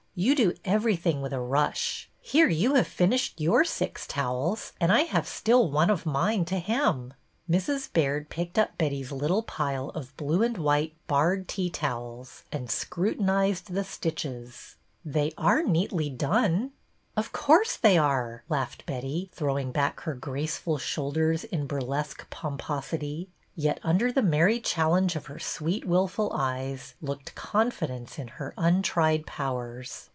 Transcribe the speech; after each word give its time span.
You 0.13 0.35
do 0.35 0.53
everything 0.65 1.21
with 1.21 1.31
a 1.31 1.39
rush. 1.39 2.09
Here 2.19 2.49
you 2.49 2.75
have 2.75 2.85
finished 2.85 3.39
your 3.39 3.63
six 3.63 4.05
towels 4.05 4.73
and 4.79 4.91
I 4.91 5.03
have 5.03 5.25
still 5.25 5.71
one 5.71 5.89
of 5.89 6.05
mine 6.05 6.43
to 6.45 6.59
hem." 6.59 7.13
Mrs. 7.49 7.91
Baird 7.91 8.29
picked 8.29 8.59
up 8.59 8.77
Betty's 8.77 9.13
little 9.13 9.41
pile 9.41 9.87
of 9.91 10.15
blue 10.17 10.43
and 10.43 10.57
white 10.57 10.93
barred 11.07 11.47
tea 11.47 11.69
towels 11.69 12.43
and 12.51 12.69
scrutinized 12.69 13.71
the 13.71 13.85
stitches." 13.85 14.75
They 15.15 15.31
are 15.37 15.63
neatly 15.63 16.09
done."'' 16.09 16.71
Of 17.17 17.31
course 17.31 17.77
they 17.77 17.97
are," 17.97 18.43
laughed 18.49 18.85
Betty, 18.85 19.29
throwing 19.33 19.71
back 19.71 20.01
her 20.01 20.13
graceful 20.13 20.77
shoulders 20.77 21.45
in 21.45 21.67
burlesque 21.67 22.29
pompos 22.29 22.91
ity. 22.91 23.29
Yet 23.53 23.79
under 23.83 24.11
the 24.11 24.21
merry 24.21 24.59
challenge 24.61 25.15
of 25.17 25.25
her 25.25 25.37
sweet 25.39 25.85
wilful 25.85 26.31
eyes 26.33 26.93
looked 27.01 27.35
confidence 27.35 28.17
in 28.17 28.27
her 28.29 28.53
untried 28.57 29.25
pow 29.25 29.57
ers. 29.57 30.07